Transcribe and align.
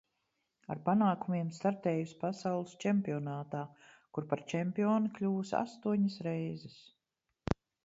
Ar 0.75 0.79
panākumiem 0.85 1.51
startējusi 1.57 2.17
pasaules 2.23 2.73
čempionātā, 2.85 3.61
kur 4.17 4.27
par 4.33 4.43
čempioni 4.55 5.15
kļuvusi 5.21 5.57
astoņas 5.61 6.19
reizes. 6.31 6.83